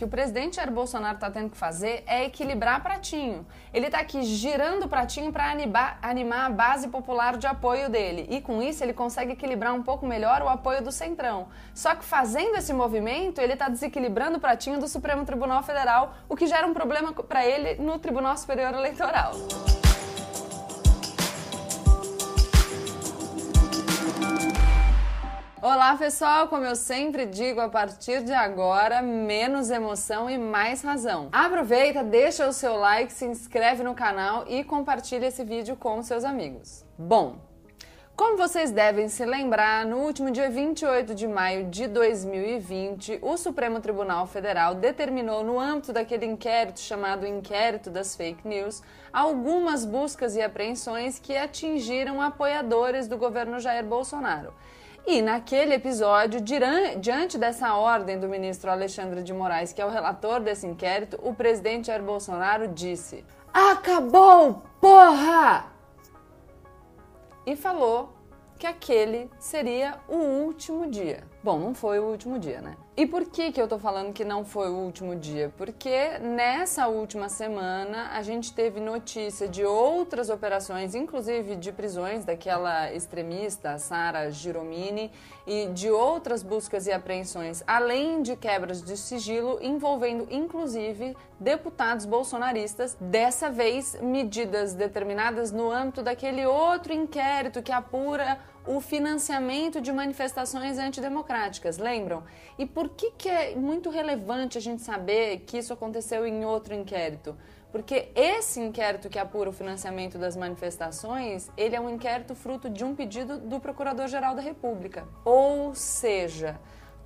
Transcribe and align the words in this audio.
que 0.00 0.04
o 0.06 0.08
presidente 0.08 0.56
Jair 0.56 0.70
Bolsonaro 0.70 1.16
está 1.16 1.30
tendo 1.30 1.50
que 1.50 1.58
fazer 1.58 2.02
é 2.06 2.24
equilibrar 2.24 2.82
pratinho. 2.82 3.46
Ele 3.70 3.84
está 3.84 3.98
aqui 3.98 4.22
girando 4.22 4.88
pratinho 4.88 5.30
para 5.30 5.54
animar 6.00 6.46
a 6.46 6.48
base 6.48 6.88
popular 6.88 7.36
de 7.36 7.46
apoio 7.46 7.90
dele. 7.90 8.26
E 8.30 8.40
com 8.40 8.62
isso 8.62 8.82
ele 8.82 8.94
consegue 8.94 9.32
equilibrar 9.32 9.74
um 9.74 9.82
pouco 9.82 10.06
melhor 10.06 10.40
o 10.40 10.48
apoio 10.48 10.82
do 10.82 10.90
Centrão. 10.90 11.48
Só 11.74 11.94
que 11.94 12.02
fazendo 12.02 12.56
esse 12.56 12.72
movimento, 12.72 13.42
ele 13.42 13.52
está 13.52 13.68
desequilibrando 13.68 14.38
o 14.38 14.40
pratinho 14.40 14.80
do 14.80 14.88
Supremo 14.88 15.26
Tribunal 15.26 15.62
Federal, 15.62 16.14
o 16.30 16.34
que 16.34 16.46
gera 16.46 16.66
um 16.66 16.72
problema 16.72 17.12
para 17.12 17.44
ele 17.44 17.74
no 17.74 17.98
Tribunal 17.98 18.38
Superior 18.38 18.72
Eleitoral. 18.72 19.32
Olá 25.72 25.96
pessoal, 25.96 26.48
como 26.48 26.64
eu 26.64 26.74
sempre 26.74 27.24
digo, 27.24 27.60
a 27.60 27.68
partir 27.68 28.24
de 28.24 28.32
agora, 28.32 29.00
menos 29.00 29.70
emoção 29.70 30.28
e 30.28 30.36
mais 30.36 30.82
razão. 30.82 31.28
Aproveita, 31.30 32.02
deixa 32.02 32.48
o 32.48 32.52
seu 32.52 32.74
like, 32.74 33.12
se 33.12 33.24
inscreve 33.24 33.84
no 33.84 33.94
canal 33.94 34.44
e 34.48 34.64
compartilha 34.64 35.26
esse 35.26 35.44
vídeo 35.44 35.76
com 35.76 36.02
seus 36.02 36.24
amigos. 36.24 36.84
Bom, 36.98 37.36
como 38.16 38.36
vocês 38.36 38.72
devem 38.72 39.08
se 39.08 39.24
lembrar, 39.24 39.86
no 39.86 39.98
último 39.98 40.32
dia 40.32 40.50
28 40.50 41.14
de 41.14 41.28
maio 41.28 41.70
de 41.70 41.86
2020, 41.86 43.20
o 43.22 43.36
Supremo 43.36 43.78
Tribunal 43.78 44.26
Federal 44.26 44.74
determinou, 44.74 45.44
no 45.44 45.60
âmbito 45.60 45.92
daquele 45.92 46.26
inquérito 46.26 46.80
chamado 46.80 47.24
Inquérito 47.24 47.90
das 47.90 48.16
Fake 48.16 48.46
News, 48.46 48.82
algumas 49.12 49.84
buscas 49.84 50.34
e 50.34 50.42
apreensões 50.42 51.20
que 51.20 51.36
atingiram 51.36 52.20
apoiadores 52.20 53.06
do 53.06 53.16
governo 53.16 53.60
Jair 53.60 53.84
Bolsonaro. 53.84 54.52
E 55.06 55.22
naquele 55.22 55.74
episódio, 55.74 56.40
diante 56.40 57.38
dessa 57.38 57.74
ordem 57.74 58.18
do 58.18 58.28
ministro 58.28 58.70
Alexandre 58.70 59.22
de 59.22 59.32
Moraes, 59.32 59.72
que 59.72 59.80
é 59.80 59.86
o 59.86 59.90
relator 59.90 60.40
desse 60.40 60.66
inquérito, 60.66 61.18
o 61.22 61.34
presidente 61.34 61.86
Jair 61.88 62.02
Bolsonaro 62.02 62.68
disse: 62.68 63.24
Acabou, 63.52 64.62
porra! 64.80 65.66
E 67.46 67.56
falou 67.56 68.12
que 68.58 68.66
aquele 68.66 69.30
seria 69.38 69.98
o 70.06 70.16
último 70.16 70.88
dia. 70.88 71.24
Bom, 71.42 71.58
não 71.58 71.74
foi 71.74 71.98
o 71.98 72.04
último 72.04 72.38
dia, 72.38 72.60
né? 72.60 72.76
E 72.94 73.06
por 73.06 73.24
que, 73.24 73.50
que 73.50 73.62
eu 73.62 73.66
tô 73.66 73.78
falando 73.78 74.12
que 74.12 74.26
não 74.26 74.44
foi 74.44 74.68
o 74.68 74.74
último 74.74 75.16
dia? 75.16 75.50
Porque 75.56 76.18
nessa 76.18 76.86
última 76.86 77.30
semana 77.30 78.10
a 78.12 78.20
gente 78.20 78.52
teve 78.52 78.78
notícia 78.78 79.48
de 79.48 79.64
outras 79.64 80.28
operações, 80.28 80.94
inclusive 80.94 81.56
de 81.56 81.72
prisões 81.72 82.26
daquela 82.26 82.92
extremista, 82.92 83.78
Sara 83.78 84.30
Giromini, 84.30 85.10
e 85.46 85.68
de 85.68 85.90
outras 85.90 86.42
buscas 86.42 86.86
e 86.86 86.92
apreensões, 86.92 87.64
além 87.66 88.20
de 88.20 88.36
quebras 88.36 88.82
de 88.82 88.94
sigilo 88.98 89.58
envolvendo 89.62 90.28
inclusive 90.30 91.16
deputados 91.40 92.04
bolsonaristas, 92.04 92.98
dessa 93.00 93.50
vez 93.50 93.98
medidas 94.02 94.74
determinadas 94.74 95.50
no 95.50 95.70
âmbito 95.70 96.02
daquele 96.02 96.44
outro 96.44 96.92
inquérito 96.92 97.62
que 97.62 97.72
apura 97.72 98.38
o 98.66 98.80
financiamento 98.80 99.80
de 99.80 99.92
manifestações 99.92 100.78
antidemocráticas, 100.78 101.78
lembram? 101.78 102.22
E 102.58 102.66
por 102.66 102.88
que, 102.90 103.12
que 103.12 103.28
é 103.28 103.54
muito 103.54 103.90
relevante 103.90 104.58
a 104.58 104.60
gente 104.60 104.82
saber 104.82 105.40
que 105.40 105.58
isso 105.58 105.72
aconteceu 105.72 106.26
em 106.26 106.44
outro 106.44 106.74
inquérito? 106.74 107.36
Porque 107.72 108.08
esse 108.14 108.60
inquérito 108.60 109.08
que 109.08 109.18
apura 109.18 109.48
o 109.48 109.52
financiamento 109.52 110.18
das 110.18 110.36
manifestações, 110.36 111.48
ele 111.56 111.76
é 111.76 111.80
um 111.80 111.88
inquérito 111.88 112.34
fruto 112.34 112.68
de 112.68 112.84
um 112.84 112.94
pedido 112.94 113.38
do 113.38 113.60
Procurador-Geral 113.60 114.34
da 114.34 114.42
República. 114.42 115.06
Ou 115.24 115.74
seja, 115.74 116.58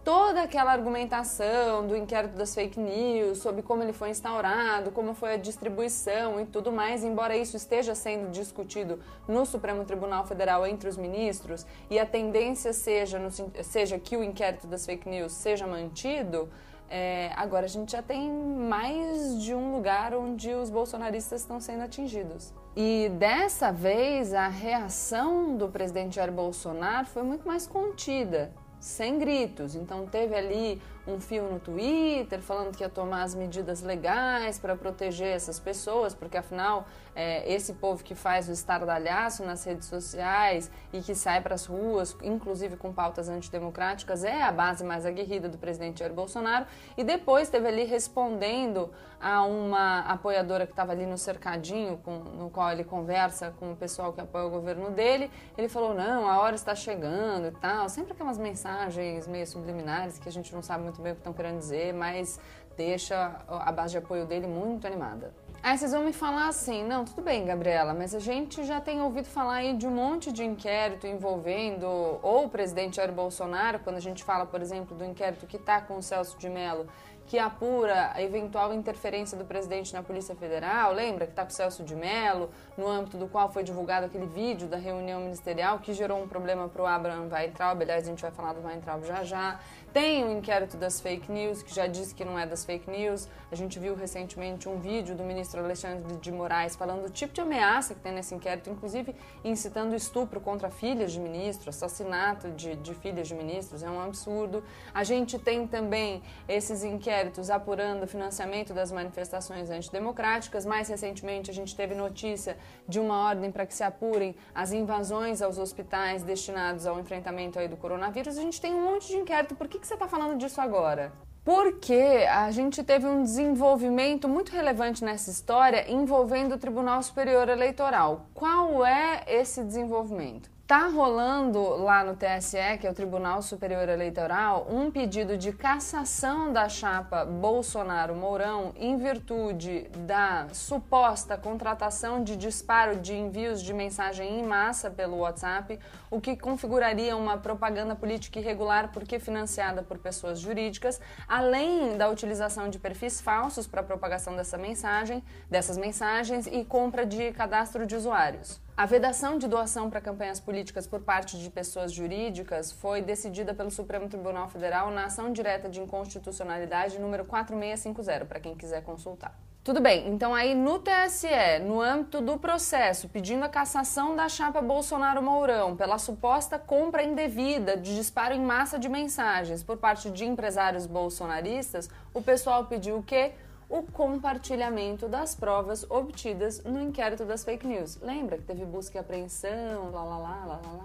toda 0.05 0.43
aquela 0.43 0.71
argumentação 0.71 1.87
do 1.87 1.97
inquérito 1.97 2.37
das 2.37 2.55
fake 2.55 2.79
news, 2.79 3.39
sobre 3.39 3.63
como 3.63 3.83
ele 3.83 3.95
foi 3.95 4.11
instaurado, 4.11 4.91
como 4.91 5.15
foi 5.15 5.35
a 5.35 5.37
distribuição 5.39 6.39
e 6.39 6.45
tudo 6.45 6.71
mais, 6.71 7.03
embora 7.03 7.35
isso 7.37 7.57
esteja 7.57 7.95
sendo 7.95 8.31
discutido 8.31 9.01
no 9.27 9.47
Supremo 9.47 9.85
Tribunal 9.85 10.27
Federal 10.27 10.67
entre 10.67 10.89
os 10.89 10.99
ministros 10.99 11.67
e 11.89 11.99
a 11.99 12.05
tendência 12.05 12.73
seja, 12.75 13.19
no, 13.19 13.31
seja 13.63 13.99
que 13.99 14.17
o 14.17 14.23
inquérito 14.23 14.67
das 14.67 14.85
fake 14.85 15.09
news 15.09 15.33
seja 15.33 15.67
mantido, 15.67 16.51
é, 16.91 17.33
agora 17.35 17.65
a 17.65 17.69
gente 17.69 17.93
já 17.93 18.03
tem 18.03 18.31
mais 18.31 19.43
de 19.43 19.55
um 19.55 19.75
lugar 19.75 20.15
onde 20.15 20.53
os 20.53 20.69
bolsonaristas 20.69 21.41
estão 21.41 21.59
sendo 21.59 21.83
atingidos. 21.83 22.53
E 22.77 23.11
dessa 23.19 23.73
vez 23.73 24.35
a 24.35 24.49
reação 24.49 25.57
do 25.57 25.69
presidente 25.69 26.17
Jair 26.17 26.31
Bolsonaro 26.31 27.07
foi 27.07 27.23
muito 27.23 27.47
mais 27.49 27.67
contida 27.67 28.53
sem 28.85 29.19
gritos. 29.19 29.75
Então 29.75 30.07
teve 30.07 30.35
ali 30.35 30.81
um 31.07 31.21
fio 31.21 31.45
no 31.45 31.61
Twitter 31.61 32.41
falando 32.41 32.77
que 32.77 32.83
ia 32.83 32.89
tomar 32.89 33.23
as 33.23 33.35
medidas 33.35 33.83
legais 33.83 34.59
para 34.59 34.77
proteger 34.77 35.29
essas 35.29 35.59
pessoas, 35.59 36.15
porque 36.15 36.37
afinal 36.37 36.87
é, 37.15 37.51
esse 37.53 37.75
povo 37.75 38.03
que 38.03 38.15
faz 38.15 38.49
o 38.49 38.53
estardalhaço 38.53 39.45
nas 39.45 39.65
redes 39.65 39.87
sociais 39.87 40.71
e 40.93 41.01
que 41.01 41.15
sai 41.15 41.41
para 41.41 41.55
as 41.55 41.67
ruas, 41.67 42.17
inclusive 42.23 42.77
com 42.77 42.93
pautas 42.93 43.29
antidemocráticas, 43.29 44.25
é 44.25 44.43
a 44.43 44.51
base 44.51 44.83
mais 44.83 45.07
aguerrida 45.07 45.49
do 45.49 45.59
presidente 45.59 46.01
Jair 46.01 46.13
Bolsonaro. 46.13 46.67
E 46.97 47.05
depois 47.05 47.49
teve 47.49 47.69
ali 47.69 47.85
respondendo 47.85 48.91
a 49.21 49.43
uma 49.43 50.01
apoiadora 50.01 50.67
que 50.67 50.73
estava 50.73 50.93
ali 50.93 51.07
no 51.07 51.17
cercadinho, 51.17 51.99
com, 52.05 52.19
no 52.19 52.51
qual 52.51 52.71
ele 52.71 52.85
conversa 52.85 53.55
com 53.59 53.73
o 53.73 53.77
pessoal 53.77 54.13
que 54.13 54.21
apoia 54.21 54.45
o 54.45 54.51
governo 54.51 54.91
dele, 54.91 55.31
ele 55.57 55.69
falou: 55.69 55.95
não, 55.95 56.29
a 56.29 56.39
hora 56.41 56.55
está 56.55 56.75
chegando 56.75 57.47
e 57.47 57.51
tal. 57.53 57.89
Sempre 57.89 58.13
aquelas 58.13 58.37
mensagens 58.37 59.27
meio 59.27 59.47
subliminares 59.47 60.19
que 60.19 60.29
a 60.29 60.33
gente 60.33 60.55
não 60.55 60.63
sabe 60.63 60.85
muito 60.85 60.94
bem 61.03 61.13
o 61.13 61.15
que 61.15 61.21
estão 61.21 61.33
querendo 61.33 61.59
dizer, 61.59 61.93
mas 61.93 62.39
deixa 62.77 63.41
a 63.49 63.73
base 63.73 63.93
de 63.93 63.99
apoio 63.99 64.27
dele 64.27 64.47
muito 64.47 64.87
animada. 64.87 65.33
Aí 65.63 65.79
vocês 65.79 65.93
vão 65.93 66.05
me 66.05 66.13
falar 66.13 66.49
assim, 66.49 66.85
não, 66.85 67.07
tudo 67.07 67.23
bem, 67.23 67.47
Gabriela, 67.47 67.95
mas 67.95 68.15
a 68.15 68.19
gente 68.19 68.65
já 68.65 68.83
tem 68.83 69.01
ouvido 69.01 69.27
falar 69.27 69.55
aí 69.55 69.75
de 69.75 69.87
um 69.87 69.91
monte 69.91 70.31
de 70.31 70.45
inquérito 70.45 71.07
envolvendo 71.07 71.87
ou 71.87 72.45
o 72.45 72.49
presidente 72.51 72.97
Jair 72.97 73.11
Bolsonaro, 73.11 73.79
quando 73.79 73.97
a 73.97 74.01
gente 74.01 74.23
fala, 74.23 74.45
por 74.45 74.61
exemplo, 74.61 74.95
do 74.95 75.05
inquérito 75.05 75.47
que 75.47 75.57
está 75.57 75.81
com 75.81 75.97
o 75.97 76.03
Celso 76.03 76.39
de 76.39 76.51
Mello, 76.51 76.87
que 77.27 77.39
apura 77.39 78.13
a 78.15 78.23
eventual 78.23 78.73
interferência 78.75 79.37
do 79.37 79.45
presidente 79.45 79.93
na 79.95 80.03
Polícia 80.03 80.35
Federal, 80.35 80.93
lembra 80.93 81.27
que 81.27 81.33
está 81.33 81.43
com 81.43 81.51
o 81.51 81.53
Celso 81.53 81.83
de 81.83 81.97
Mello, 81.97 82.51
no 82.77 82.87
âmbito 82.87 83.17
do 83.17 83.27
qual 83.27 83.51
foi 83.51 83.63
divulgado 83.63 84.07
aquele 84.07 84.27
vídeo 84.27 84.69
da 84.69 84.77
reunião 84.77 85.21
ministerial 85.21 85.79
que 85.79 85.95
gerou 85.95 86.23
um 86.23 86.29
problema 86.29 86.69
para 86.69 86.83
o 86.83 86.87
Abraham 86.87 87.29
Weintraub, 87.33 87.81
aliás, 87.81 88.05
a 88.05 88.11
gente 88.11 88.21
vai 88.21 88.31
falar 88.31 88.53
do 88.53 88.67
Weintraub 88.67 89.05
já 89.05 89.25
já. 89.25 89.59
Tem 89.93 90.25
o 90.25 90.33
inquérito 90.33 90.77
das 90.77 91.01
fake 91.01 91.31
news, 91.31 91.63
que 91.63 91.73
já 91.73 91.87
disse 91.87 92.13
que 92.15 92.25
não 92.25 92.37
é 92.37 92.45
das 92.45 92.65
fake 92.65 92.91
news. 92.91 93.29
A 93.51 93.55
gente 93.55 93.79
viu 93.79 93.95
recentemente 93.95 94.69
um 94.69 94.81
vídeo 94.81 95.15
do 95.15 95.23
ministro 95.23 95.61
Alexandre 95.61 96.17
de 96.17 96.33
Moraes 96.33 96.75
falando 96.75 97.03
do 97.03 97.11
tipo 97.11 97.33
de 97.33 97.41
ameaça 97.41 97.95
que 97.95 98.01
tem 98.01 98.13
nesse 98.13 98.35
inquérito, 98.35 98.69
inclusive 98.69 99.15
incitando 99.45 99.95
estupro 99.95 100.41
contra 100.41 100.69
filhas 100.69 101.13
de 101.13 101.21
ministros, 101.21 101.77
assassinato 101.77 102.51
de, 102.51 102.75
de 102.75 102.93
filhas 102.93 103.29
de 103.29 103.35
ministros, 103.37 103.85
é 103.85 103.89
um 103.89 104.01
absurdo. 104.01 104.65
A 104.93 105.05
gente 105.05 105.39
tem 105.39 105.65
também 105.65 106.25
esses 106.49 106.83
inquéritos 106.83 107.14
apurando 107.51 108.05
o 108.05 108.07
financiamento 108.07 108.73
das 108.73 108.91
manifestações 108.91 109.71
antidemocráticas. 109.71 110.65
Mais 110.65 110.89
recentemente, 110.89 111.51
a 111.51 111.55
gente 111.55 111.75
teve 111.75 111.95
notícia 111.95 112.57
de 112.89 112.99
uma 112.99 113.27
ordem 113.27 113.51
para 113.51 113.67
que 113.67 113.75
se 113.75 113.83
apurem 113.83 114.35
as 114.55 114.73
invasões 114.73 115.43
aos 115.43 115.59
hospitais 115.59 116.23
destinados 116.23 116.87
ao 116.87 116.99
enfrentamento 116.99 117.59
aí 117.59 117.69
do 117.69 117.77
coronavírus. 117.77 118.39
A 118.39 118.43
gente 118.43 118.61
tem 118.61 118.75
um 118.75 118.83
monte 118.83 119.09
de 119.09 119.17
inquérito. 119.17 119.55
Por 119.55 119.69
que 119.69 119.79
que 119.79 119.87
você 119.87 119.95
está 119.95 120.09
falando 120.09 120.39
disso 120.39 120.61
agora? 120.61 121.13
Porque 121.45 122.27
a 122.31 122.51
gente 122.51 122.83
teve 122.83 123.07
um 123.07 123.23
desenvolvimento 123.23 124.27
muito 124.27 124.51
relevante 124.51 125.05
nessa 125.05 125.31
história 125.31 125.91
envolvendo 125.91 126.55
o 126.55 126.59
Tribunal 126.59 127.03
Superior 127.03 127.51
Eleitoral. 127.51 128.27
Qual 128.33 128.85
é 128.85 129.25
esse 129.27 129.63
desenvolvimento? 129.63 130.54
Tá 130.67 130.89
rolando 130.89 131.61
lá 131.77 132.03
no 132.03 132.17
TSE, 132.17 132.79
que 132.81 132.87
é 132.87 132.91
o 132.91 132.95
Tribunal 132.95 133.43
Superior 133.43 133.87
Eleitoral, 133.87 134.67
um 134.71 134.91
pedido 134.91 135.37
de 135.37 135.53
cassação 135.53 136.55
da 136.55 136.71
chapa 136.71 137.23
Bolsonaro-Mourão 137.27 138.73
em 138.75 138.97
virtude 138.97 139.91
da 140.07 140.47
suposta 140.55 141.37
contratação 141.37 142.25
de 142.25 142.35
disparo 142.35 142.97
de 142.97 143.15
envios 143.15 143.63
de 143.63 143.75
mensagem 143.75 144.41
em 144.41 144.43
massa 144.43 144.91
pelo 144.91 145.19
WhatsApp, 145.19 145.79
o 146.11 146.19
que 146.19 146.35
configuraria 146.35 147.15
uma 147.15 147.37
propaganda 147.37 147.95
política 147.95 148.39
irregular 148.39 148.91
porque 148.91 149.19
financiada 149.19 149.83
por 149.83 149.99
pessoas 149.99 150.41
jurídicas, 150.41 150.99
além 151.29 151.99
da 151.99 152.09
utilização 152.09 152.71
de 152.71 152.79
perfis 152.79 153.21
falsos 153.21 153.67
para 153.67 153.83
propagação 153.83 154.35
dessa 154.35 154.57
mensagem, 154.57 155.23
dessas 155.51 155.77
mensagens 155.77 156.47
e 156.47 156.65
compra 156.65 157.05
de 157.05 157.33
cadastro 157.33 157.87
de 157.87 157.95
usuários. 157.95 158.65
A 158.77 158.87
vedação 158.87 159.39
de 159.39 159.47
doação 159.47 159.89
para 159.89 160.01
campanhas 160.01 160.41
políticas 160.41 160.85
por 160.85 161.01
parte 161.01 161.39
de 161.39 161.49
pessoas 161.49 161.93
jurídicas 161.93 162.73
foi 162.73 163.01
decidida 163.01 163.55
pelo 163.55 163.71
Supremo 163.71 164.09
Tribunal 164.09 164.49
Federal 164.49 164.91
na 164.91 165.05
ação 165.05 165.33
direta 165.33 165.69
de 165.69 165.81
inconstitucionalidade 165.81 166.99
número 166.99 167.25
4650, 167.25 168.25
para 168.25 168.41
quem 168.41 168.57
quiser 168.57 168.83
consultar. 168.83 169.39
Tudo 169.63 169.81
bem, 169.81 170.09
então 170.09 170.35
aí 170.35 170.57
no 170.57 170.81
TSE, 170.81 171.61
no 171.65 171.81
âmbito 171.81 172.21
do 172.21 172.37
processo, 172.37 173.09
pedindo 173.09 173.45
a 173.45 173.49
cassação 173.49 174.17
da 174.17 174.29
chapa 174.29 174.61
Bolsonaro-Mourão 174.61 175.77
pela 175.77 175.97
suposta 175.97 176.59
compra 176.59 177.05
indevida 177.05 177.77
de 177.77 177.95
disparo 177.95 178.35
em 178.35 178.41
massa 178.41 178.77
de 178.77 178.89
mensagens 178.89 179.63
por 179.63 179.77
parte 179.77 180.11
de 180.11 180.25
empresários 180.25 180.85
bolsonaristas, 180.85 181.89
o 182.13 182.21
pessoal 182.21 182.65
pediu 182.67 182.99
o 182.99 183.03
quê? 183.05 183.35
O 183.69 183.83
compartilhamento 183.83 185.09
das 185.09 185.35
provas 185.35 185.85
obtidas 185.91 186.63
no 186.65 186.81
inquérito 186.81 187.25
das 187.25 187.45
fake 187.45 187.67
news. 187.67 187.99
Lembra 188.01 188.39
que 188.39 188.45
teve 188.45 188.65
busca 188.65 188.99
e 188.99 189.01
apreensão, 189.01 189.91
lá, 189.93 190.05
lá, 190.05 190.19
lá, 190.19 190.45
lá, 190.47 190.61
lá? 190.73 190.85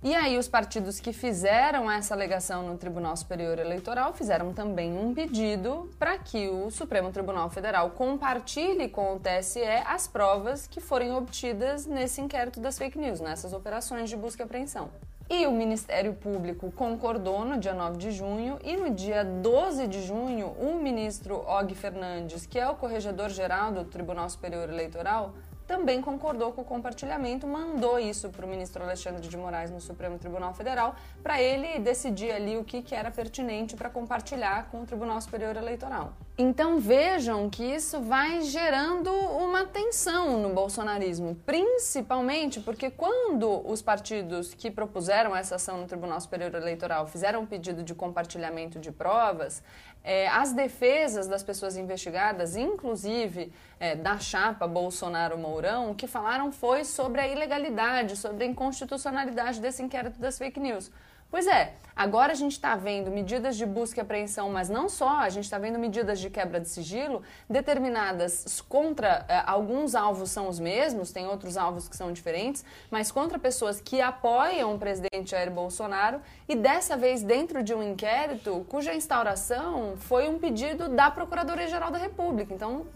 E 0.00 0.14
aí, 0.14 0.38
os 0.38 0.46
partidos 0.46 1.00
que 1.00 1.12
fizeram 1.12 1.90
essa 1.90 2.14
alegação 2.14 2.62
no 2.62 2.78
Tribunal 2.78 3.16
Superior 3.16 3.58
Eleitoral 3.58 4.14
fizeram 4.14 4.52
também 4.52 4.96
um 4.96 5.12
pedido 5.12 5.90
para 5.98 6.16
que 6.16 6.48
o 6.48 6.70
Supremo 6.70 7.10
Tribunal 7.10 7.50
Federal 7.50 7.90
compartilhe 7.90 8.88
com 8.88 9.16
o 9.16 9.18
TSE 9.18 9.60
as 9.84 10.06
provas 10.06 10.68
que 10.68 10.80
forem 10.80 11.12
obtidas 11.12 11.84
nesse 11.84 12.20
inquérito 12.20 12.60
das 12.60 12.78
fake 12.78 12.96
news, 12.96 13.18
nessas 13.20 13.52
operações 13.52 14.08
de 14.08 14.16
busca 14.16 14.44
e 14.44 14.44
apreensão. 14.44 14.88
E 15.30 15.46
o 15.46 15.52
Ministério 15.52 16.14
Público 16.14 16.72
concordou 16.72 17.44
no 17.44 17.58
dia 17.58 17.74
9 17.74 17.98
de 17.98 18.10
junho 18.12 18.58
e 18.64 18.78
no 18.78 18.94
dia 18.94 19.22
12 19.22 19.86
de 19.86 20.00
junho, 20.00 20.56
o 20.58 20.76
ministro 20.76 21.44
Og 21.46 21.74
Fernandes, 21.74 22.46
que 22.46 22.58
é 22.58 22.66
o 22.66 22.74
corregedor-geral 22.74 23.70
do 23.70 23.84
Tribunal 23.84 24.30
Superior 24.30 24.70
Eleitoral, 24.70 25.34
também 25.68 26.00
concordou 26.00 26.50
com 26.50 26.62
o 26.62 26.64
compartilhamento, 26.64 27.46
mandou 27.46 27.98
isso 27.98 28.30
para 28.30 28.46
o 28.46 28.48
ministro 28.48 28.82
Alexandre 28.82 29.28
de 29.28 29.36
Moraes 29.36 29.70
no 29.70 29.82
Supremo 29.82 30.18
Tribunal 30.18 30.54
Federal, 30.54 30.96
para 31.22 31.40
ele 31.42 31.78
decidir 31.78 32.32
ali 32.32 32.56
o 32.56 32.64
que, 32.64 32.80
que 32.80 32.94
era 32.94 33.10
pertinente 33.10 33.76
para 33.76 33.90
compartilhar 33.90 34.70
com 34.70 34.80
o 34.80 34.86
Tribunal 34.86 35.20
Superior 35.20 35.54
Eleitoral. 35.56 36.14
Então 36.38 36.78
vejam 36.78 37.50
que 37.50 37.64
isso 37.64 38.00
vai 38.00 38.40
gerando 38.42 39.10
uma 39.10 39.66
tensão 39.66 40.40
no 40.40 40.54
bolsonarismo, 40.54 41.34
principalmente 41.44 42.60
porque 42.60 42.90
quando 42.90 43.68
os 43.68 43.82
partidos 43.82 44.54
que 44.54 44.70
propuseram 44.70 45.36
essa 45.36 45.56
ação 45.56 45.78
no 45.78 45.86
Tribunal 45.86 46.20
Superior 46.20 46.54
Eleitoral 46.54 47.06
fizeram 47.06 47.40
um 47.40 47.46
pedido 47.46 47.82
de 47.82 47.94
compartilhamento 47.94 48.78
de 48.78 48.90
provas, 48.90 49.62
é, 50.02 50.28
as 50.28 50.52
defesas 50.52 51.26
das 51.26 51.42
pessoas 51.42 51.76
investigadas, 51.76 52.56
inclusive 52.56 53.52
é, 53.78 53.94
da 53.94 54.18
chapa 54.18 54.66
Bolsonaro-Mourão, 54.66 55.90
o 55.90 55.94
que 55.94 56.06
falaram 56.06 56.50
foi 56.50 56.84
sobre 56.84 57.20
a 57.20 57.28
ilegalidade, 57.28 58.16
sobre 58.16 58.44
a 58.44 58.46
inconstitucionalidade 58.46 59.60
desse 59.60 59.82
inquérito 59.82 60.18
das 60.18 60.38
fake 60.38 60.58
news. 60.58 60.90
Pois 61.30 61.46
é, 61.46 61.74
agora 61.94 62.32
a 62.32 62.34
gente 62.34 62.52
está 62.52 62.74
vendo 62.74 63.10
medidas 63.10 63.54
de 63.54 63.66
busca 63.66 64.00
e 64.00 64.02
apreensão, 64.02 64.48
mas 64.48 64.70
não 64.70 64.88
só, 64.88 65.18
a 65.18 65.28
gente 65.28 65.44
está 65.44 65.58
vendo 65.58 65.78
medidas 65.78 66.18
de 66.18 66.30
quebra 66.30 66.58
de 66.58 66.66
sigilo 66.66 67.22
determinadas 67.50 68.62
contra 68.66 69.26
eh, 69.28 69.42
alguns 69.44 69.94
alvos 69.94 70.30
são 70.30 70.48
os 70.48 70.58
mesmos, 70.58 71.12
tem 71.12 71.26
outros 71.26 71.58
alvos 71.58 71.86
que 71.86 71.94
são 71.94 72.14
diferentes, 72.14 72.64
mas 72.90 73.12
contra 73.12 73.38
pessoas 73.38 73.78
que 73.78 74.00
apoiam 74.00 74.74
o 74.74 74.78
presidente 74.78 75.32
Jair 75.32 75.50
Bolsonaro 75.50 76.22
e 76.48 76.56
dessa 76.56 76.96
vez 76.96 77.22
dentro 77.22 77.62
de 77.62 77.74
um 77.74 77.82
inquérito 77.82 78.64
cuja 78.70 78.94
instauração 78.94 79.98
foi 79.98 80.30
um 80.30 80.38
pedido 80.38 80.88
da 80.88 81.10
Procuradoria-Geral 81.10 81.90
da 81.90 81.98
República. 81.98 82.54
Então, 82.54 82.86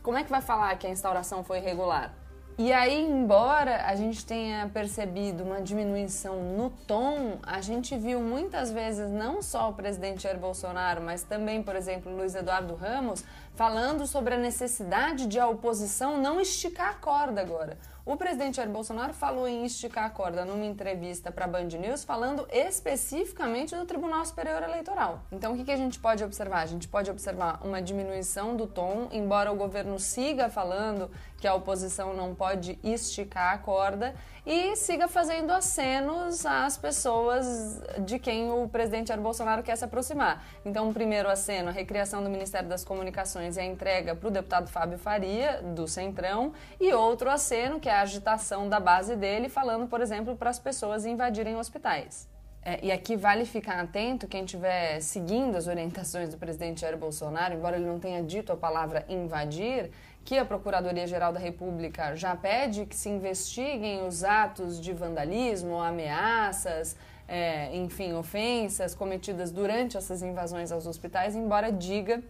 como 0.00 0.16
é 0.16 0.22
que 0.22 0.30
vai 0.30 0.40
falar 0.40 0.78
que 0.78 0.86
a 0.86 0.90
instauração 0.90 1.42
foi 1.42 1.58
irregular? 1.58 2.14
E 2.62 2.74
aí, 2.74 3.00
embora 3.00 3.86
a 3.86 3.96
gente 3.96 4.22
tenha 4.22 4.68
percebido 4.68 5.42
uma 5.42 5.62
diminuição 5.62 6.42
no 6.58 6.68
tom, 6.86 7.38
a 7.42 7.62
gente 7.62 7.96
viu 7.96 8.20
muitas 8.20 8.70
vezes 8.70 9.10
não 9.10 9.40
só 9.40 9.70
o 9.70 9.72
presidente 9.72 10.24
Jair 10.24 10.38
Bolsonaro, 10.38 11.00
mas 11.00 11.22
também, 11.22 11.62
por 11.62 11.74
exemplo, 11.74 12.14
Luiz 12.14 12.34
Eduardo 12.34 12.74
Ramos, 12.74 13.24
falando 13.60 14.06
sobre 14.06 14.32
a 14.32 14.38
necessidade 14.38 15.26
de 15.26 15.38
a 15.38 15.46
oposição 15.46 16.16
não 16.16 16.40
esticar 16.40 16.88
a 16.88 16.94
corda 16.94 17.42
agora. 17.42 17.76
O 18.06 18.16
presidente 18.16 18.56
Jair 18.56 18.70
Bolsonaro 18.70 19.12
falou 19.12 19.46
em 19.46 19.66
esticar 19.66 20.06
a 20.06 20.08
corda 20.08 20.46
numa 20.46 20.64
entrevista 20.64 21.30
para 21.30 21.44
a 21.44 21.48
Band 21.48 21.66
News, 21.78 22.02
falando 22.02 22.48
especificamente 22.50 23.76
do 23.76 23.84
Tribunal 23.84 24.24
Superior 24.24 24.62
Eleitoral. 24.62 25.20
Então, 25.30 25.52
o 25.52 25.56
que, 25.58 25.64
que 25.64 25.70
a 25.70 25.76
gente 25.76 25.98
pode 25.98 26.24
observar? 26.24 26.60
A 26.62 26.66
gente 26.66 26.88
pode 26.88 27.10
observar 27.10 27.60
uma 27.62 27.82
diminuição 27.82 28.56
do 28.56 28.66
tom, 28.66 29.08
embora 29.12 29.52
o 29.52 29.56
governo 29.56 29.98
siga 29.98 30.48
falando 30.48 31.10
que 31.36 31.46
a 31.46 31.52
oposição 31.54 32.14
não 32.14 32.34
pode 32.34 32.78
esticar 32.82 33.52
a 33.52 33.58
corda 33.58 34.14
e 34.52 34.74
siga 34.74 35.06
fazendo 35.06 35.52
acenos 35.52 36.44
às 36.44 36.76
pessoas 36.76 37.80
de 38.00 38.18
quem 38.18 38.50
o 38.50 38.68
presidente 38.68 39.06
Jair 39.06 39.20
Bolsonaro 39.20 39.62
quer 39.62 39.76
se 39.76 39.84
aproximar. 39.84 40.44
Então, 40.64 40.88
o 40.88 40.92
primeiro 40.92 41.30
aceno, 41.30 41.68
a 41.68 41.72
recriação 41.72 42.20
do 42.20 42.28
Ministério 42.28 42.68
das 42.68 42.84
Comunicações 42.84 43.56
e 43.56 43.60
a 43.60 43.64
entrega 43.64 44.12
para 44.12 44.26
o 44.26 44.30
deputado 44.30 44.68
Fábio 44.68 44.98
Faria, 44.98 45.62
do 45.62 45.86
Centrão, 45.86 46.52
e 46.80 46.92
outro 46.92 47.30
aceno, 47.30 47.78
que 47.78 47.88
é 47.88 47.92
a 47.92 48.00
agitação 48.00 48.68
da 48.68 48.80
base 48.80 49.14
dele, 49.14 49.48
falando, 49.48 49.86
por 49.86 50.00
exemplo, 50.00 50.34
para 50.34 50.50
as 50.50 50.58
pessoas 50.58 51.06
invadirem 51.06 51.54
hospitais. 51.54 52.28
É, 52.62 52.78
e 52.82 52.92
aqui 52.92 53.16
vale 53.16 53.46
ficar 53.46 53.80
atento 53.80 54.28
quem 54.28 54.44
estiver 54.44 55.00
seguindo 55.00 55.56
as 55.56 55.66
orientações 55.66 56.28
do 56.28 56.36
presidente 56.36 56.82
Jair 56.82 56.96
Bolsonaro, 56.96 57.54
embora 57.54 57.76
ele 57.76 57.86
não 57.86 57.98
tenha 57.98 58.22
dito 58.22 58.52
a 58.52 58.56
palavra 58.56 59.04
invadir, 59.08 59.90
que 60.24 60.38
a 60.38 60.44
Procuradoria-Geral 60.44 61.32
da 61.32 61.40
República 61.40 62.14
já 62.14 62.36
pede 62.36 62.86
que 62.86 62.94
se 62.94 63.08
investiguem 63.08 64.06
os 64.06 64.22
atos 64.22 64.80
de 64.80 64.92
vandalismo, 64.92 65.80
ameaças, 65.80 66.96
é, 67.26 67.74
enfim, 67.76 68.12
ofensas 68.12 68.94
cometidas 68.94 69.50
durante 69.50 69.96
essas 69.96 70.22
invasões 70.22 70.72
aos 70.72 70.86
hospitais, 70.86 71.34
embora 71.34 71.70
diga 71.70 72.22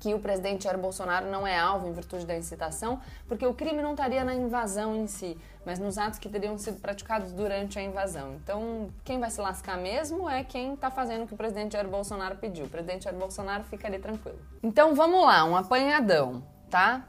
que 0.00 0.12
o 0.12 0.18
presidente 0.18 0.64
Jair 0.64 0.76
Bolsonaro 0.76 1.30
não 1.30 1.46
é 1.46 1.58
alvo 1.58 1.88
em 1.88 1.92
virtude 1.92 2.26
da 2.26 2.36
incitação, 2.36 3.00
porque 3.26 3.46
o 3.46 3.54
crime 3.54 3.80
não 3.80 3.92
estaria 3.92 4.22
na 4.22 4.34
invasão 4.34 4.94
em 4.94 5.06
si, 5.06 5.34
mas 5.64 5.78
nos 5.78 5.96
atos 5.96 6.18
que 6.18 6.28
teriam 6.28 6.58
sido 6.58 6.78
praticados 6.78 7.32
durante 7.32 7.78
a 7.78 7.82
invasão. 7.82 8.34
Então, 8.34 8.90
quem 9.02 9.18
vai 9.18 9.30
se 9.30 9.40
lascar 9.40 9.78
mesmo 9.78 10.28
é 10.28 10.44
quem 10.44 10.74
está 10.74 10.90
fazendo 10.90 11.24
o 11.24 11.26
que 11.26 11.32
o 11.32 11.36
presidente 11.38 11.72
Jair 11.72 11.88
Bolsonaro 11.88 12.36
pediu. 12.36 12.66
O 12.66 12.68
presidente 12.68 13.04
Jair 13.04 13.16
Bolsonaro 13.16 13.64
fica 13.64 13.86
ali 13.86 13.98
tranquilo. 13.98 14.38
Então, 14.62 14.94
vamos 14.94 15.24
lá, 15.24 15.42
um 15.44 15.56
apanhadão, 15.56 16.42
tá? 16.68 17.08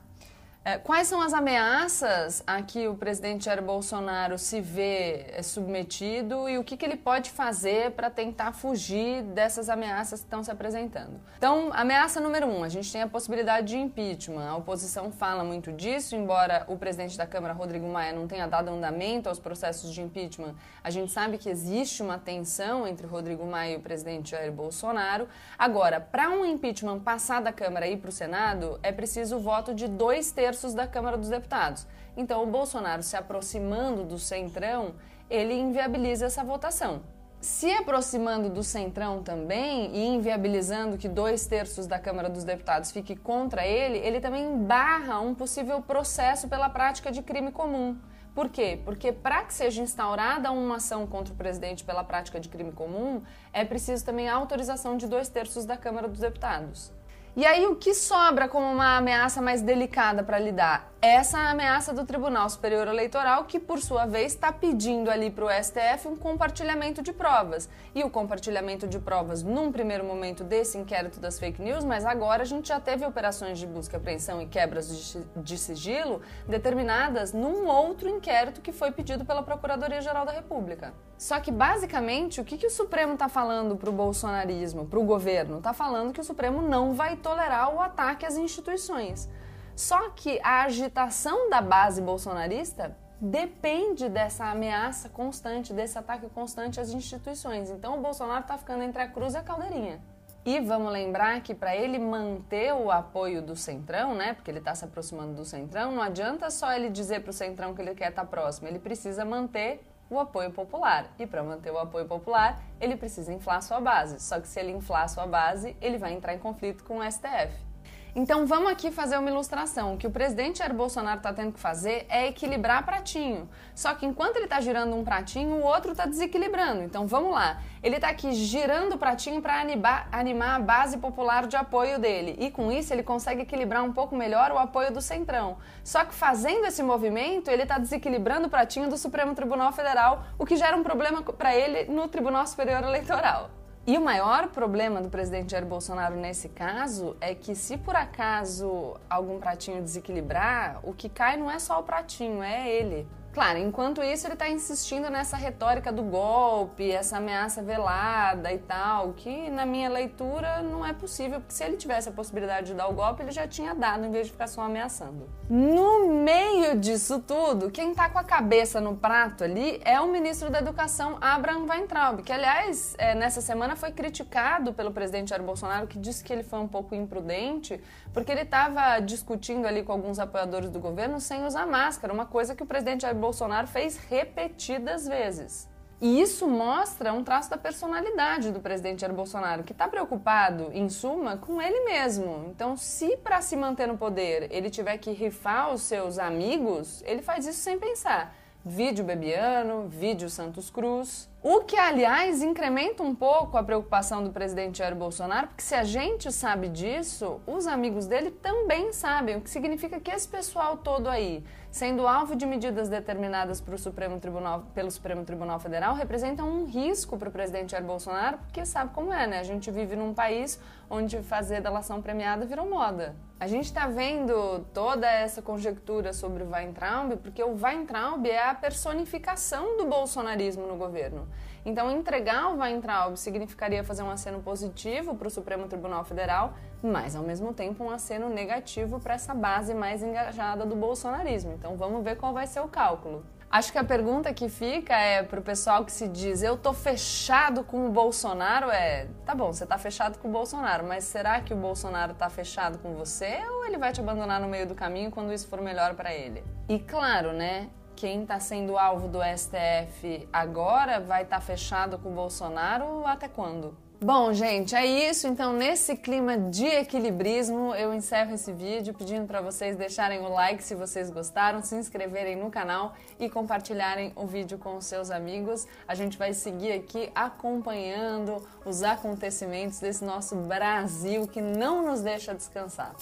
É, 0.67 0.79
quais 0.79 1.07
são 1.07 1.21
as 1.21 1.31
ameaças 1.31 2.41
a 2.47 2.59
que 2.59 2.88
o 2.88 2.95
presidente 2.95 3.45
Jair 3.45 3.62
Bolsonaro 3.62 4.35
se 4.35 4.59
vê 4.59 5.27
é, 5.31 5.44
submetido 5.44 6.50
e 6.50 6.57
o 6.57 6.63
que, 6.63 6.75
que 6.75 6.83
ele 6.83 6.97
pode 6.97 7.29
fazer 7.29 7.91
para 7.91 8.09
tentar 8.09 8.51
fugir 8.51 9.21
dessas 9.21 9.69
ameaças 9.69 10.21
que 10.21 10.25
estão 10.25 10.44
se 10.44 10.50
apresentando? 10.50 11.21
Então, 11.38 11.69
ameaça 11.71 12.19
número 12.19 12.47
um, 12.47 12.63
a 12.63 12.67
gente 12.67 12.91
tem 12.91 13.03
a 13.03 13.07
possibilidade 13.07 13.67
de 13.67 13.77
impeachment. 13.77 14.44
A 14.44 14.56
oposição 14.56 15.12
fala 15.12 15.44
muito 15.44 15.71
disso, 15.71 16.15
embora 16.15 16.65
o 16.67 16.75
presidente 16.75 17.15
da 17.15 17.27
Câmara, 17.27 17.53
Rodrigo 17.53 17.88
Maia, 17.88 18.12
não 18.12 18.27
tenha 18.27 18.47
dado 18.47 18.71
andamento 18.71 19.29
aos 19.29 19.38
processos 19.38 19.94
de 19.94 20.01
impeachment. 20.01 20.56
A 20.83 20.89
gente 20.89 21.12
sabe 21.12 21.38
que 21.38 21.47
existe 21.47 22.01
uma 22.01 22.17
tensão 22.17 22.88
entre 22.88 23.06
Rodrigo 23.06 23.45
Maia 23.45 23.73
e 23.73 23.77
o 23.77 23.81
presidente 23.81 24.31
Jair 24.31 24.51
Bolsonaro. 24.51 25.27
Agora, 25.59 26.01
para 26.01 26.31
um 26.31 26.44
impeachment 26.44 27.01
passar 27.01 27.39
da 27.39 27.53
Câmara 27.53 27.85
e 27.85 27.94
ir 27.94 27.97
para 27.97 28.09
o 28.09 28.12
Senado, 28.12 28.79
é 28.81 28.91
preciso 28.91 29.35
o 29.35 29.39
voto 29.39 29.72
de 29.72 29.88
dois 29.88 30.31
terços 30.31 30.54
terços 30.55 30.74
da 30.74 30.88
Câmara 30.88 31.17
dos 31.17 31.27
Deputados. 31.27 31.85
Então, 32.15 32.41
o 32.41 32.47
Bolsonaro 32.47 33.03
se 33.03 33.17
aproximando 33.17 34.05
do 34.05 34.17
centrão, 34.17 34.95
ele 35.29 35.53
inviabiliza 35.53 36.27
essa 36.27 36.45
votação. 36.45 37.01
Se 37.41 37.69
aproximando 37.74 38.50
do 38.50 38.63
centrão 38.63 39.21
também 39.21 39.93
e 39.93 40.07
inviabilizando 40.07 40.97
que 40.97 41.09
dois 41.09 41.45
terços 41.45 41.85
da 41.85 42.00
Câmara 42.00 42.29
dos 42.29 42.45
Deputados 42.45 42.89
fique 42.89 43.17
contra 43.17 43.67
ele, 43.67 43.97
ele 43.97 44.21
também 44.21 44.57
barra 44.63 45.19
um 45.19 45.35
possível 45.35 45.81
processo 45.81 46.47
pela 46.47 46.69
prática 46.69 47.12
de 47.12 47.21
crime 47.21 47.51
comum. 47.51 47.97
Por 48.33 48.47
quê? 48.50 48.79
Porque 48.85 49.12
para 49.12 49.43
que 49.43 49.53
seja 49.53 49.81
instaurada 49.81 50.51
uma 50.51 50.77
ação 50.77 51.05
contra 51.05 51.33
o 51.33 51.38
presidente 51.38 51.83
pela 51.83 52.03
prática 52.03 52.39
de 52.39 52.47
crime 52.47 52.71
comum, 52.71 53.21
é 53.51 53.65
preciso 53.65 54.05
também 54.05 54.29
a 54.29 54.35
autorização 54.35 54.95
de 54.95 55.05
dois 55.05 55.27
terços 55.27 55.65
da 55.65 55.75
Câmara 55.75 56.07
dos 56.07 56.19
Deputados. 56.19 56.93
E 57.36 57.46
aí, 57.46 57.65
o 57.68 57.75
que 57.75 57.94
sobra 57.94 58.48
como 58.48 58.65
uma 58.65 58.98
ameaça 58.98 59.42
mais 59.42 59.62
delicada 59.62 60.24
para 60.24 60.39
lidar? 60.39 60.94
Essa 61.05 61.38
ameaça 61.50 61.93
do 61.93 62.03
Tribunal 62.03 62.50
Superior 62.50 62.88
Eleitoral, 62.88 63.43
que 63.43 63.59
por 63.59 63.79
sua 63.79 64.07
vez 64.07 64.33
está 64.33 64.51
pedindo 64.51 65.12
ali 65.12 65.29
para 65.29 65.45
o 65.45 65.63
STF 65.63 66.07
um 66.07 66.15
compartilhamento 66.15 67.03
de 67.03 67.13
provas. 67.13 67.69
E 67.93 68.03
o 68.03 68.09
compartilhamento 68.09 68.88
de 68.88 68.97
provas 68.97 69.43
num 69.43 69.71
primeiro 69.71 70.03
momento 70.03 70.43
desse 70.43 70.79
inquérito 70.79 71.19
das 71.19 71.38
fake 71.38 71.62
news, 71.62 71.83
mas 71.83 72.05
agora 72.05 72.41
a 72.41 72.45
gente 72.45 72.69
já 72.69 72.79
teve 72.79 73.05
operações 73.05 73.59
de 73.59 73.67
busca, 73.67 73.97
apreensão 73.97 74.41
e 74.41 74.47
quebras 74.47 75.15
de 75.35 75.57
sigilo 75.59 76.21
determinadas 76.47 77.31
num 77.33 77.67
outro 77.67 78.09
inquérito 78.09 78.59
que 78.59 78.71
foi 78.71 78.91
pedido 78.91 79.24
pela 79.24 79.43
Procuradoria-Geral 79.43 80.25
da 80.25 80.31
República. 80.31 80.91
Só 81.19 81.39
que, 81.39 81.51
basicamente, 81.51 82.41
o 82.41 82.43
que, 82.43 82.57
que 82.57 82.65
o 82.67 82.71
Supremo 82.71 83.13
está 83.13 83.29
falando 83.29 83.75
para 83.75 83.89
o 83.89 83.93
bolsonarismo, 83.93 84.85
para 84.88 85.00
o 85.00 85.03
governo? 85.03 85.59
Está 85.59 85.71
falando 85.71 86.12
que 86.12 86.19
o 86.19 86.24
Supremo 86.24 86.63
não 86.63 86.93
vai 86.93 87.15
tolerar 87.15 87.74
o 87.74 87.79
ataque 87.79 88.25
às 88.25 88.38
instituições. 88.38 89.29
Só 89.75 90.10
que 90.12 90.39
a 90.41 90.63
agitação 90.63 91.50
da 91.50 91.62
base 91.62 92.01
bolsonarista 92.01 92.96
depende 93.20 94.08
dessa 94.08 94.46
ameaça 94.46 95.10
constante, 95.10 95.74
desse 95.74 95.98
ataque 95.98 96.29
constante 96.29 96.79
às 96.79 96.91
instituições. 96.91 97.70
Então 97.70 97.98
o 97.98 98.01
Bolsonaro 98.01 98.41
está 98.41 98.58
ficando 98.58 98.84
entre 98.84 99.01
a 99.01 99.08
cruz 99.08 99.34
e 99.34 99.38
a 99.38 99.44
caldeirinha. 99.44 100.00
E 100.46 100.60
vamos 100.60 100.94
lembrar 100.94 101.41
que 101.41 101.55
para 101.55 101.75
ele 101.75 101.98
manter 101.98 102.72
o 102.72 102.91
apoio 102.91 103.41
do 103.41 103.55
Centrão, 103.55 104.13
né, 104.13 104.34
porque 104.34 104.51
ele 104.51 104.60
está 104.60 104.75
se 104.75 104.86
aproximando 104.86 105.34
do 105.34 105.44
Centrão, 105.44 105.91
não 105.91 106.03
adianta 106.03 106.51
só 106.51 106.72
ele 106.72 106.89
dizer 106.89 107.22
para 107.22 107.32
o 107.32 107.34
Centrão 107.34 107.74
que 107.74 107.82
ele 107.82 107.96
quer 107.96 108.10
estar 108.10 108.22
tá 108.22 108.27
próximo, 108.27 108.67
ele 108.67 108.77
precisa 108.77 109.25
manter 109.25 109.84
o 110.08 110.20
apoio 110.20 110.51
popular. 110.51 111.08
E 111.17 111.25
para 111.25 111.41
manter 111.41 111.72
o 111.72 111.79
apoio 111.79 112.05
popular, 112.05 112.62
ele 112.79 112.96
precisa 112.96 113.34
inflar 113.34 113.62
sua 113.63 113.82
base. 113.82 114.20
Só 114.20 114.39
que 114.39 114.48
se 114.48 114.60
ele 114.60 114.72
inflar 114.72 115.10
sua 115.10 115.25
base, 115.25 115.75
ele 115.82 115.98
vai 115.98 116.13
entrar 116.13 116.36
em 116.36 116.39
conflito 116.39 116.84
com 116.84 117.00
o 117.00 117.12
STF. 117.12 117.75
Então 118.17 118.45
vamos 118.45 118.72
aqui 118.72 118.91
fazer 118.91 119.17
uma 119.17 119.29
ilustração. 119.29 119.93
O 119.93 119.98
que 119.98 120.07
o 120.07 120.10
presidente 120.10 120.60
Jair 120.60 120.74
Bolsonaro 120.74 121.17
está 121.17 121.34
tendo 121.34 121.51
que 121.51 121.60
fazer 121.60 122.05
é 122.07 122.27
equilibrar 122.27 122.86
pratinho. 122.86 123.50
Só 123.75 123.93
que 123.93 124.05
enquanto 124.05 124.38
ele 124.38 124.45
está 124.45 124.62
girando 124.62 124.95
um 124.95 125.03
pratinho, 125.03 125.55
o 125.57 125.62
outro 125.62 125.91
está 125.91 126.05
desequilibrando. 126.05 126.81
Então 126.81 127.05
vamos 127.05 127.34
lá. 127.34 127.62
Ele 127.84 127.98
está 127.98 128.07
aqui 128.07 128.31
girando 128.31 128.93
o 128.93 128.98
pratinho 128.98 129.41
para 129.41 129.60
animar 129.60 130.55
a 130.55 130.60
base 130.60 130.98
popular 130.98 131.45
de 131.45 131.57
apoio 131.57 132.00
dele. 132.00 132.38
E 132.39 132.50
com 132.50 132.72
isso 132.72 132.93
ele 132.93 133.03
consegue 133.03 133.41
equilibrar 133.41 133.84
um 133.84 133.91
pouco 133.91 134.15
melhor 134.15 134.50
o 134.53 134.57
apoio 134.57 134.93
do 134.93 135.01
Centrão. 135.01 135.57
Só 135.84 136.05
que 136.05 136.13
fazendo 136.13 136.65
esse 136.65 136.81
movimento, 136.81 137.51
ele 137.51 137.63
está 137.63 137.77
desequilibrando 137.77 138.48
o 138.48 138.50
pratinho 138.50 138.89
do 138.89 138.98
Supremo 138.98 139.36
Tribunal 139.36 139.74
Federal, 139.74 140.24
o 140.39 140.45
que 140.45 140.55
gera 140.55 140.77
um 140.77 140.84
problema 140.84 141.22
para 141.22 141.53
ele 141.53 141.91
no 141.91 142.07
Tribunal 142.07 142.48
Superior 142.48 142.81
Eleitoral. 142.81 143.50
E 143.88 144.00
o 144.00 144.01
maior 144.01 144.48
problema 144.48 145.00
do 145.00 145.10
presidente 145.10 145.51
Jair 145.51 145.63
Bolsonaro 145.63 146.15
nesse 146.15 146.50
caso 146.50 147.15
é 147.22 147.36
que, 147.36 147.54
se 147.54 147.77
por 147.77 147.96
acaso 147.96 148.96
algum 149.08 149.39
pratinho 149.39 149.80
desequilibrar, 149.80 150.80
o 150.82 150.92
que 150.92 151.08
cai 151.08 151.38
não 151.38 151.51
é 151.51 151.60
só 151.60 151.80
o 151.80 151.84
pratinho, 151.84 152.42
é 152.42 152.68
ele. 152.68 153.08
Claro, 153.36 153.60
enquanto 153.60 154.01
isso 154.01 154.25
ele 154.27 154.34
está 154.36 154.48
insistindo 154.48 155.10
nessa 155.10 155.36
retórica 155.36 155.92
do 155.92 156.01
golpe, 156.04 156.89
essa 156.89 157.18
ameaça 157.18 157.62
velada 157.62 158.54
e 158.54 158.60
tal, 158.60 159.12
que 159.12 159.50
na 159.50 159.65
minha 159.65 159.89
leitura 159.89 160.62
não 160.62 160.86
é 160.86 160.94
possível, 160.94 161.42
porque 161.42 161.54
se 161.54 161.62
ele 161.62 161.75
tivesse 161.75 162.08
a 162.08 162.13
possibilidade 162.13 162.68
de 162.68 162.74
dar 162.75 162.88
o 162.88 162.94
golpe, 162.94 163.24
ele 163.24 163.32
já 163.32 163.46
tinha 163.46 163.75
dado, 163.75 164.06
em 164.06 164.10
vez 164.10 164.27
de 164.27 164.32
ficar 164.32 164.48
só 164.48 164.62
ameaçando. 164.62 165.27
No 165.50 166.08
meio 166.24 166.80
disso 166.80 167.20
tudo, 167.20 167.70
quem 167.70 167.92
está 167.92 168.08
com 168.08 168.18
a 168.18 168.24
cabeça 168.24 168.80
no 168.80 168.96
prato 168.96 169.44
ali 169.44 169.82
é 169.84 170.00
o 170.00 170.08
ministro 170.08 170.50
da 170.50 170.60
Educação, 170.60 171.18
Abraham 171.20 171.65
Weintraub, 171.70 172.22
que 172.24 172.32
aliás, 172.32 172.96
é, 172.98 173.13
nessa 173.15 173.42
semana 173.42 173.75
foi 173.75 173.92
criticado 173.92 174.72
pelo 174.72 174.92
presidente 174.92 175.32
Jair 175.32 175.44
Bolsonaro, 175.44 175.88
que 175.88 176.00
disse 176.00 176.24
que 176.24 176.32
ele 176.32 176.44
foi 176.44 176.60
um 176.60 176.70
pouco 176.70 176.96
imprudente, 176.96 177.84
porque 178.13 178.32
ele 178.32 178.44
estava 178.44 179.01
discutindo 179.01 179.65
ali 179.68 179.84
com 179.84 179.92
alguns 179.92 180.20
apoiadores 180.20 180.70
do 180.70 180.80
governo 180.80 181.20
sem 181.20 181.46
usar 181.46 181.68
máscara, 181.68 182.13
uma 182.13 182.25
coisa 182.25 182.56
que 182.56 182.63
o 182.63 182.65
presidente 182.65 183.01
Jair 183.01 183.25
Bolsonaro 183.25 183.65
fez 183.65 183.98
repetidas 183.98 185.08
vezes. 185.08 185.67
E 186.00 186.22
isso 186.22 186.48
mostra 186.48 187.12
um 187.12 187.24
traço 187.24 187.50
da 187.50 187.58
personalidade 187.58 188.51
do 188.51 188.60
presidente 188.60 189.01
Jair 189.01 189.13
Bolsonaro, 189.13 189.63
que 189.63 189.72
está 189.72 189.88
preocupado, 189.88 190.70
em 190.74 190.89
suma, 190.89 191.38
com 191.38 191.60
ele 191.60 191.86
mesmo. 191.86 192.46
Então, 192.50 192.77
se 192.77 193.17
para 193.17 193.41
se 193.41 193.55
manter 193.55 193.88
no 193.88 193.98
poder 193.98 194.48
ele 194.51 194.70
tiver 194.70 194.98
que 195.00 195.12
rifar 195.12 195.74
os 195.74 195.82
seus 195.82 196.20
amigos, 196.20 197.01
ele 197.08 197.24
faz 197.24 197.48
isso 197.48 197.62
sem 197.62 197.79
pensar. 197.79 198.36
Vídeo 198.63 199.05
Bebiano, 199.05 199.88
vídeo 199.88 200.29
Santos 200.29 200.70
Cruz. 200.70 201.29
O 201.41 201.62
que, 201.62 201.77
aliás, 201.77 202.41
incrementa 202.41 203.03
um 203.03 203.13
pouco 203.13 203.58
a 203.58 203.63
preocupação 203.63 204.24
do 204.24 204.32
presidente 204.32 204.79
Jair 204.79 204.96
Bolsonaro, 204.96 205.48
porque 205.48 205.62
se 205.62 205.75
a 205.75 205.84
gente 205.84 206.32
sabe 206.32 206.67
disso, 206.67 207.39
os 207.46 207.67
amigos 207.67 208.08
dele 208.08 208.32
também 208.32 208.91
sabem, 208.91 209.38
o 209.38 209.41
que 209.41 209.50
significa 209.51 210.00
que 210.00 210.10
esse 210.10 210.27
pessoal 210.27 210.77
todo 210.77 211.08
aí, 211.08 211.44
sendo 211.75 212.08
alvo 212.08 212.38
de 212.38 212.46
medidas 212.46 212.88
determinadas 212.88 213.62
Supremo 213.77 214.17
Tribunal, 214.17 214.63
pelo 214.74 214.89
Supremo 214.89 215.25
Tribunal 215.25 215.60
Federal, 215.60 215.94
representa 215.94 216.41
um 216.41 216.63
risco 216.63 217.17
para 217.17 217.27
o 217.27 217.32
presidente 217.34 217.72
Jair 217.72 217.84
Bolsonaro, 217.84 218.38
porque 218.38 218.65
sabe 218.65 218.94
como 218.94 219.12
é, 219.12 219.27
né? 219.27 219.39
A 219.39 219.44
gente 219.44 219.70
vive 219.70 219.94
num 219.94 220.13
país 220.13 220.58
onde 220.89 221.22
fazer 221.22 221.60
delação 221.60 222.01
premiada 222.01 222.46
virou 222.46 222.65
moda. 222.65 223.13
A 223.38 223.46
gente 223.46 223.65
está 223.65 223.88
vendo 223.88 224.65
toda 224.74 225.05
essa 225.05 225.41
conjectura 225.41 226.13
sobre 226.13 226.44
o 226.44 226.50
Weintraub, 226.50 227.17
porque 227.17 227.44
o 227.44 227.58
Weintraub 227.62 228.25
é 228.25 228.41
a 228.41 228.55
personificação 228.55 229.75
do 229.75 229.84
bolsonarismo 229.84 230.65
no 230.65 230.77
governo. 230.77 231.27
Então, 231.65 231.89
entregar 231.89 232.53
o 232.53 232.60
Weintraub 232.60 233.17
significaria 233.17 233.84
fazer 233.84 234.03
um 234.03 234.12
aceno 234.12 234.39
positivo 234.41 235.15
para 235.15 235.27
o 235.27 235.31
Supremo 235.31 235.67
Tribunal 235.67 236.05
Federal, 236.05 236.53
mas, 236.84 237.15
ao 237.15 237.24
mesmo 237.24 237.53
tempo, 237.53 237.84
um 237.84 237.89
aceno 237.89 238.29
negativo 238.29 239.00
para 239.00 239.15
essa 239.15 239.34
base 239.34 239.74
mais 239.74 240.03
engajada 240.03 240.63
do 240.63 240.75
bolsonarismo. 240.75 241.53
Então, 241.53 241.75
vamos 241.75 242.03
ver 242.03 242.17
qual 242.17 242.34
vai 242.34 242.45
ser 242.45 242.60
o 242.60 242.67
cálculo. 242.67 243.25
Acho 243.50 243.72
que 243.72 243.77
a 243.77 243.84
pergunta 243.84 244.34
que 244.34 244.50
fica 244.50 244.93
é 244.93 245.24
para 245.24 245.39
o 245.39 245.41
pessoal 245.41 245.86
que 245.86 245.91
se 245.91 246.07
diz 246.07 246.43
eu 246.43 246.57
tô 246.57 246.74
fechado 246.74 247.63
com 247.63 247.88
o 247.88 247.89
Bolsonaro 247.89 248.69
é 248.69 249.07
tá 249.25 249.34
bom 249.34 249.53
você 249.53 249.65
tá 249.65 249.77
fechado 249.77 250.17
com 250.17 250.27
o 250.27 250.31
Bolsonaro 250.31 250.86
mas 250.86 251.05
será 251.05 251.39
que 251.39 251.53
o 251.53 251.55
Bolsonaro 251.55 252.13
tá 252.15 252.29
fechado 252.29 252.79
com 252.79 252.95
você 252.95 253.39
ou 253.50 253.65
ele 253.65 253.77
vai 253.77 253.93
te 253.93 254.01
abandonar 254.01 254.41
no 254.41 254.48
meio 254.48 254.67
do 254.67 254.75
caminho 254.75 255.10
quando 255.10 255.31
isso 255.31 255.48
for 255.48 255.62
melhor 255.62 255.93
para 255.93 256.13
ele? 256.13 256.43
E 256.67 256.79
claro, 256.79 257.31
né? 257.31 257.69
Quem 257.95 258.23
está 258.23 258.39
sendo 258.39 258.77
alvo 258.77 259.07
do 259.07 259.19
STF 259.21 260.27
agora 260.31 260.99
vai 260.99 261.23
estar 261.23 261.37
tá 261.37 261.41
fechado 261.41 261.97
com 261.97 262.09
o 262.09 262.13
Bolsonaro 262.13 263.05
até 263.05 263.27
quando? 263.27 263.75
Bom, 264.01 264.33
gente, 264.33 264.75
é 264.75 264.85
isso. 264.85 265.25
Então, 265.25 265.53
nesse 265.53 265.95
clima 265.95 266.37
de 266.37 266.65
equilibrismo, 266.65 267.73
eu 267.73 267.93
encerro 267.93 268.35
esse 268.35 268.51
vídeo 268.51 268.93
pedindo 268.93 269.25
para 269.25 269.41
vocês 269.41 269.77
deixarem 269.77 270.19
o 270.19 270.27
like 270.27 270.61
se 270.61 270.75
vocês 270.75 271.09
gostaram, 271.09 271.63
se 271.63 271.75
inscreverem 271.75 272.35
no 272.35 272.51
canal 272.51 272.93
e 273.17 273.29
compartilharem 273.29 274.11
o 274.15 274.27
vídeo 274.27 274.57
com 274.57 274.75
os 274.75 274.85
seus 274.85 275.09
amigos. 275.09 275.65
A 275.87 275.95
gente 275.95 276.17
vai 276.17 276.33
seguir 276.33 276.73
aqui 276.73 277.09
acompanhando 277.15 278.45
os 278.65 278.83
acontecimentos 278.83 279.79
desse 279.79 280.03
nosso 280.03 280.35
Brasil 280.35 281.25
que 281.27 281.41
não 281.41 281.85
nos 281.85 282.01
deixa 282.01 282.35
descansar. 282.35 282.93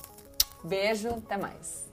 Beijo, 0.63 1.09
até 1.09 1.38
mais. 1.38 1.92